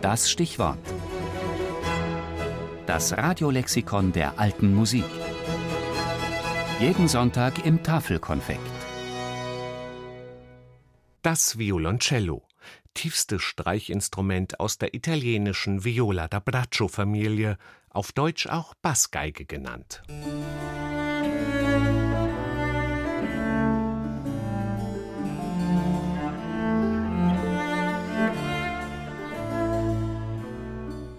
Das 0.00 0.30
Stichwort. 0.30 0.78
Das 2.86 3.18
Radiolexikon 3.18 4.12
der 4.12 4.38
alten 4.38 4.72
Musik. 4.72 5.04
Jeden 6.78 7.08
Sonntag 7.08 7.66
im 7.66 7.82
Tafelkonfekt. 7.82 8.60
Das 11.22 11.58
Violoncello, 11.58 12.44
tiefste 12.94 13.40
Streichinstrument 13.40 14.60
aus 14.60 14.78
der 14.78 14.94
italienischen 14.94 15.84
Viola 15.84 16.28
da 16.28 16.38
Braccio 16.38 16.86
Familie, 16.86 17.58
auf 17.90 18.12
Deutsch 18.12 18.46
auch 18.46 18.74
Bassgeige 18.74 19.46
genannt. 19.46 20.04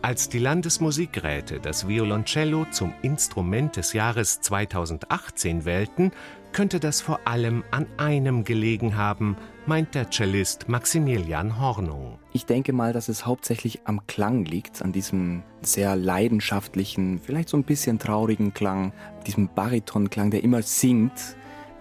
Als 0.09 0.27
die 0.27 0.39
Landesmusikräte 0.39 1.59
das 1.59 1.87
Violoncello 1.87 2.65
zum 2.71 2.95
Instrument 3.03 3.75
des 3.75 3.93
Jahres 3.93 4.41
2018 4.41 5.65
wählten, 5.65 6.09
könnte 6.51 6.79
das 6.79 6.99
vor 6.99 7.19
allem 7.25 7.63
an 7.69 7.85
einem 7.97 8.43
gelegen 8.43 8.97
haben, 8.97 9.37
meint 9.67 9.93
der 9.93 10.09
Cellist 10.09 10.67
Maximilian 10.67 11.61
Hornung. 11.61 12.17
Ich 12.33 12.47
denke 12.47 12.73
mal, 12.73 12.91
dass 12.91 13.07
es 13.07 13.27
hauptsächlich 13.27 13.81
am 13.85 14.07
Klang 14.07 14.45
liegt, 14.45 14.81
an 14.81 14.93
diesem 14.93 15.43
sehr 15.61 15.95
leidenschaftlichen, 15.95 17.19
vielleicht 17.19 17.49
so 17.49 17.57
ein 17.57 17.63
bisschen 17.63 17.99
traurigen 17.99 18.51
Klang, 18.55 18.93
diesem 19.27 19.47
Baritonklang, 19.53 20.31
der 20.31 20.43
immer 20.43 20.63
singt, 20.63 21.35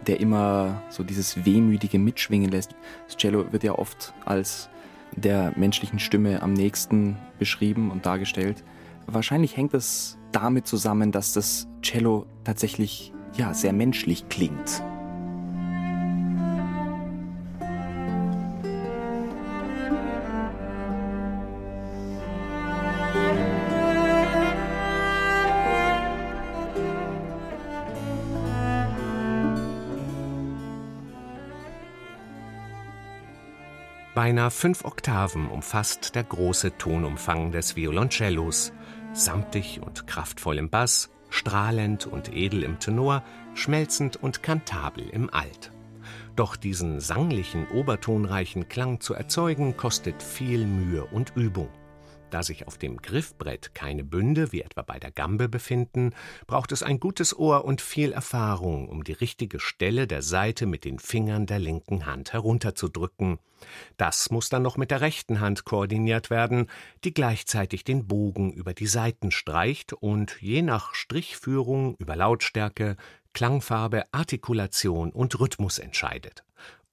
der 0.07 0.21
immer 0.21 0.83
so 0.91 1.03
dieses 1.03 1.47
wehmütige 1.47 1.99
Mitschwingen 1.99 2.51
lässt. 2.51 2.75
Das 3.07 3.17
Cello 3.17 3.51
wird 3.53 3.65
ja 3.65 3.73
oft 3.73 4.13
als 4.27 4.69
der 5.17 5.53
menschlichen 5.57 5.99
Stimme 5.99 6.43
am 6.43 6.53
nächsten 6.53 7.17
beschrieben 7.39 7.91
und 7.91 8.07
dargestellt. 8.07 8.65
Wahrscheinlich 9.07 9.57
hängt 9.57 9.75
es 9.75 10.19
damit 10.33 10.67
zusammen, 10.67 11.13
dass 11.13 11.33
das 11.33 11.69
Cello 11.83 12.27
tatsächlich 12.45 13.13
ja, 13.37 13.55
sehr 13.55 13.73
menschlich 13.73 14.29
klingt. 14.29 14.83
Beinahe 34.19 34.51
fünf 34.51 34.85
Oktaven 34.85 35.49
umfasst 35.49 36.17
der 36.17 36.25
große 36.25 36.77
Tonumfang 36.77 37.53
des 37.53 37.77
Violoncellos, 37.77 38.73
samtig 39.13 39.81
und 39.81 40.09
kraftvoll 40.09 40.59
im 40.59 40.71
Bass, 40.71 41.09
strahlend 41.31 42.09
und 42.09 42.35
edel 42.35 42.65
im 42.65 42.81
Tenor, 42.81 43.23
schmelzend 43.55 44.17
und 44.17 44.43
kantabel 44.43 45.09
im 45.09 45.33
Alt. 45.33 45.71
Doch 46.35 46.57
diesen 46.57 46.99
sanglichen, 46.99 47.69
obertonreichen 47.69 48.69
Klang 48.69 48.99
zu 48.99 49.15
erzeugen, 49.15 49.77
kostet 49.77 50.21
viel 50.21 50.67
Mühe 50.67 51.05
und 51.05 51.37
Übung. 51.37 51.69
Da 52.31 52.43
sich 52.43 52.67
auf 52.67 52.77
dem 52.77 52.99
Griffbrett 52.99 53.75
keine 53.75 54.05
Bünde, 54.05 54.53
wie 54.53 54.61
etwa 54.61 54.83
bei 54.83 54.99
der 54.99 55.11
Gambe, 55.11 55.49
befinden, 55.49 56.15
braucht 56.47 56.73
es 56.73 56.83
ein 56.83 57.01
gutes 57.01 57.37
Ohr 57.37 57.65
und 57.65 57.81
viel 57.81 58.13
Erfahrung, 58.13 58.89
um 58.89 59.03
die 59.03 59.13
richtige 59.13 59.61
Stelle 59.61 60.07
der 60.07 60.21
Saite 60.21 60.67
mit 60.67 60.85
den 60.85 60.99
Fingern 60.99 61.47
der 61.47 61.59
linken 61.59 62.05
Hand 62.05 62.35
herunterzudrücken. 62.35 63.39
Das 63.97 64.31
muss 64.31 64.51
dann 64.51 64.63
noch 64.63 64.77
mit 64.77 64.91
der 64.91 65.01
rechten 65.01 65.41
Hand 65.41 65.65
koordiniert 65.65 66.29
werden, 66.29 66.67
die 67.05 67.15
gleichzeitig 67.15 67.85
den 67.85 68.07
Bogen 68.07 68.53
über 68.53 68.75
die 68.75 68.87
Saiten 68.87 69.31
streicht 69.31 69.95
und 69.95 70.37
je 70.41 70.63
nach 70.63 70.95
Strichführung 70.95 71.97
über 71.99 72.15
Lautstärke, 72.15 72.97
Klangfarbe, 73.33 74.05
Artikulation 74.13 75.13
und 75.13 75.39
Rhythmus 75.41 75.79
entscheidet. 75.79 76.45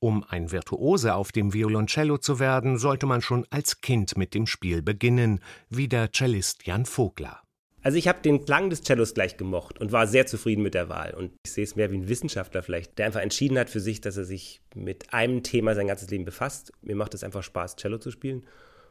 Um 0.06 0.24
ein 0.24 0.52
Virtuose 0.52 1.16
auf 1.16 1.32
dem 1.32 1.52
Violoncello 1.52 2.20
zu 2.20 2.38
werden, 2.38 2.78
sollte 2.78 3.08
man 3.08 3.24
schon 3.24 3.48
als 3.50 3.82
Kind 3.82 4.18
mit 4.18 4.36
dem 4.36 4.46
Spiel 4.46 4.84
beginnen, 4.84 5.40
wie 5.72 5.88
der 5.88 6.12
Cellist 6.12 6.68
Jan 6.68 6.86
Vogler. 6.86 7.42
Also 7.82 7.98
ich 7.98 8.08
habe 8.08 8.22
den 8.22 8.46
Klang 8.46 8.70
des 8.70 8.84
Cellos 8.84 9.16
gleich 9.16 9.36
gemocht 9.36 9.82
und 9.82 9.92
war 9.92 10.06
sehr 10.06 10.28
zufrieden 10.28 10.62
mit 10.62 10.76
der 10.76 10.90
Wahl. 10.90 11.16
Und 11.16 11.32
ich 11.44 11.54
sehe 11.54 11.64
es 11.64 11.76
mehr 11.76 11.90
wie 11.90 11.98
ein 11.98 12.08
Wissenschaftler 12.08 12.62
vielleicht, 12.62 13.00
der 13.00 13.08
einfach 13.08 13.22
entschieden 13.22 13.58
hat 13.58 13.72
für 13.72 13.80
sich, 13.80 14.00
dass 14.00 14.16
er 14.16 14.26
sich 14.26 14.62
mit 14.76 15.12
einem 15.12 15.42
Thema 15.42 15.74
sein 15.74 15.88
ganzes 15.88 16.12
Leben 16.12 16.24
befasst. 16.24 16.72
Mir 16.84 16.96
macht 16.96 17.16
es 17.16 17.24
einfach 17.24 17.42
Spaß, 17.42 17.76
Cello 17.76 17.98
zu 17.98 18.12
spielen. 18.12 18.44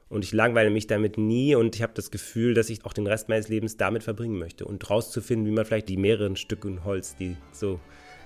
Und 0.08 0.24
ich 0.24 0.32
langweile 0.32 0.70
mich 0.70 0.88
damit 0.88 1.16
nie 1.16 1.54
und 1.54 1.76
ich 1.76 1.82
habe 1.82 1.94
das 1.94 2.10
Gefühl, 2.10 2.54
dass 2.54 2.70
ich 2.70 2.84
auch 2.84 2.92
den 2.92 3.06
Rest 3.06 3.28
meines 3.28 3.46
Lebens 3.46 3.76
damit 3.76 4.02
verbringen 4.02 4.36
möchte 4.36 4.64
und 4.64 4.90
rauszufinden, 4.90 5.46
wie 5.46 5.54
man 5.54 5.64
vielleicht 5.64 5.88
die 5.88 5.96
mehreren 5.96 6.34
Stücken 6.34 6.82
Holz, 6.82 7.14
die 7.14 7.36
so 7.52 7.78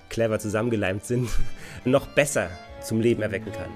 clever 0.09 0.39
zusammengeleimt 0.39 1.05
sind, 1.05 1.29
noch 1.85 2.07
besser 2.07 2.49
zum 2.81 3.01
Leben 3.01 3.21
erwecken 3.21 3.51
kann. 3.51 3.69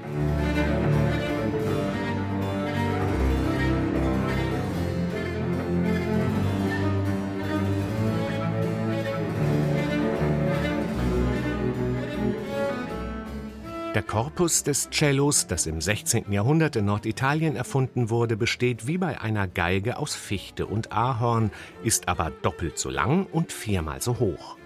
Der 13.93 14.01
Korpus 14.01 14.63
des 14.63 14.89
Cellos, 14.89 15.45
das 15.45 15.67
im 15.67 15.79
16. 15.79 16.31
Jahrhundert 16.31 16.75
in 16.75 16.85
Norditalien 16.85 17.55
erfunden 17.55 18.09
wurde, 18.09 18.35
besteht 18.35 18.87
wie 18.87 18.97
bei 18.97 19.21
einer 19.21 19.47
Geige 19.47 19.97
aus 19.97 20.15
Fichte 20.15 20.65
und 20.65 20.91
Ahorn, 20.91 21.51
ist 21.83 22.07
aber 22.07 22.31
doppelt 22.41 22.79
so 22.79 22.89
lang 22.89 23.27
und 23.31 23.51
viermal 23.51 24.01
so 24.01 24.17
hoch. 24.17 24.57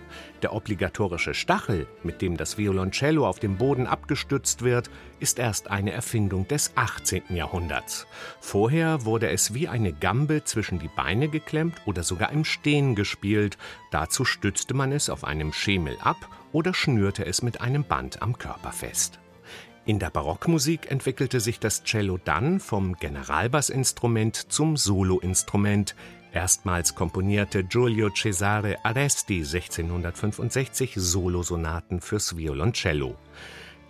Der 0.43 0.53
obligatorische 0.53 1.33
Stachel, 1.33 1.87
mit 2.03 2.21
dem 2.21 2.37
das 2.37 2.59
Violoncello 2.59 3.27
auf 3.27 3.39
dem 3.39 3.57
Boden 3.57 3.87
abgestützt 3.87 4.61
wird, 4.61 4.89
ist 5.19 5.39
erst 5.39 5.71
eine 5.71 5.91
Erfindung 5.91 6.47
des 6.47 6.73
18. 6.75 7.23
Jahrhunderts. 7.29 8.05
Vorher 8.39 9.03
wurde 9.05 9.29
es 9.29 9.55
wie 9.55 9.67
eine 9.67 9.93
Gambe 9.93 10.43
zwischen 10.43 10.77
die 10.77 10.91
Beine 10.95 11.27
geklemmt 11.27 11.81
oder 11.87 12.03
sogar 12.03 12.31
im 12.31 12.45
Stehen 12.45 12.93
gespielt. 12.93 13.57
Dazu 13.89 14.25
stützte 14.25 14.75
man 14.75 14.91
es 14.91 15.09
auf 15.09 15.23
einem 15.23 15.53
Schemel 15.53 15.97
ab 16.01 16.17
oder 16.51 16.73
schnürte 16.73 17.25
es 17.25 17.41
mit 17.41 17.61
einem 17.61 17.83
Band 17.83 18.21
am 18.21 18.37
Körper 18.37 18.71
fest. 18.71 19.19
In 19.87 19.99
der 19.99 20.09
Barockmusik 20.09 20.91
entwickelte 20.91 21.39
sich 21.39 21.59
das 21.59 21.83
Cello 21.83 22.19
dann 22.23 22.59
vom 22.59 22.95
Generalbassinstrument 22.97 24.51
zum 24.51 24.75
Soloinstrument, 24.75 25.95
Erstmals 26.33 26.93
komponierte 26.95 27.63
Giulio 27.63 28.09
Cesare 28.09 28.77
Aresti 28.83 29.39
1665 29.39 30.93
Solosonaten 30.95 32.01
fürs 32.01 32.37
Violoncello. 32.37 33.15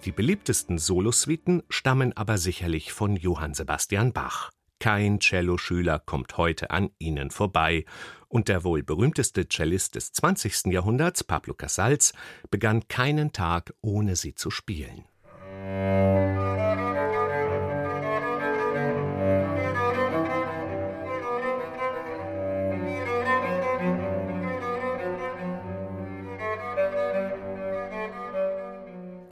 Die 0.06 0.12
beliebtesten 0.12 0.78
Solosuiten 0.78 1.64
stammen 1.70 2.16
aber 2.16 2.38
sicherlich 2.38 2.94
von 2.94 3.16
Johann 3.16 3.54
Sebastian 3.54 4.14
Bach. 4.14 4.52
Kein 4.80 5.20
Celloschüler 5.20 6.00
kommt 6.00 6.38
heute 6.38 6.70
an 6.70 6.92
ihnen 7.00 7.32
vorbei. 7.32 7.86
Und 8.30 8.48
der 8.48 8.64
wohl 8.64 8.84
berühmteste 8.84 9.48
Cellist 9.48 9.96
des 9.96 10.12
20. 10.12 10.68
Jahrhunderts, 10.68 11.24
Pablo 11.24 11.54
Casals, 11.54 12.14
begann 12.52 12.88
keinen 12.88 13.32
Tag, 13.32 13.74
ohne 13.82 14.16
sie 14.16 14.36
zu 14.36 14.52
spielen. 14.52 15.06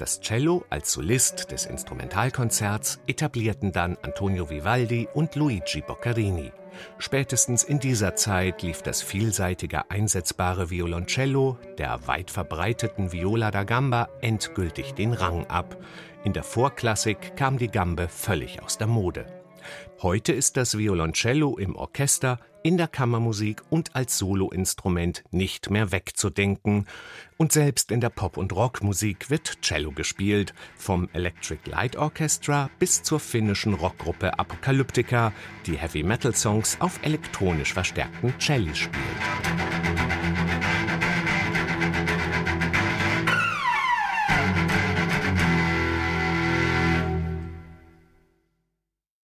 Das 0.06 0.22
Cello 0.22 0.64
als 0.70 0.92
Solist 0.92 1.52
des 1.52 1.66
Instrumentalkonzerts 1.66 3.00
etablierten 3.08 3.72
dann 3.72 3.98
Antonio 4.04 4.52
Vivaldi 4.52 5.08
und 5.16 5.34
Luigi 5.34 5.82
Boccherini. 5.82 6.52
Spätestens 7.00 7.64
in 7.64 7.80
dieser 7.80 8.16
Zeit 8.16 8.62
lief 8.62 8.84
das 8.84 9.02
vielseitige 9.02 9.90
einsetzbare 9.90 10.70
Violoncello 10.70 11.58
der 11.80 12.06
weit 12.06 12.30
verbreiteten 12.30 13.14
Viola 13.14 13.50
da 13.50 13.64
Gamba 13.64 14.08
endgültig 14.22 14.94
den 14.94 15.12
Rang 15.12 15.48
ab. 15.48 15.76
In 16.24 16.34
der 16.34 16.44
Vorklassik 16.44 17.36
kam 17.36 17.58
die 17.58 17.70
Gambe 17.70 18.08
völlig 18.08 18.62
aus 18.62 18.78
der 18.78 18.86
Mode. 18.86 19.45
Heute 20.02 20.34
ist 20.34 20.58
das 20.58 20.78
Violoncello 20.78 21.58
im 21.58 21.76
Orchester, 21.76 22.40
in 22.66 22.78
der 22.78 22.88
Kammermusik 22.88 23.62
und 23.70 23.96
als 23.96 24.18
Soloinstrument 24.18 25.24
nicht 25.30 25.70
mehr 25.70 25.92
wegzudenken. 25.92 26.88
Und 27.38 27.52
selbst 27.52 27.92
in 27.92 28.02
der 28.02 28.10
Pop- 28.10 28.38
und 28.38 28.54
Rockmusik 28.54 29.30
wird 29.30 29.62
Cello 29.62 29.92
gespielt, 29.92 30.54
vom 30.76 31.08
Electric 31.14 31.70
Light 31.70 31.96
Orchestra 31.96 32.72
bis 32.80 33.04
zur 33.04 33.20
finnischen 33.20 33.76
Rockgruppe 33.76 34.40
Apocalyptica, 34.40 35.32
die 35.68 35.78
Heavy 35.78 36.02
Metal 36.02 36.34
Songs 36.34 36.78
auf 36.80 37.00
elektronisch 37.04 37.74
verstärkten 37.74 38.34
Celli 38.40 38.74
spielt. 38.74 40.05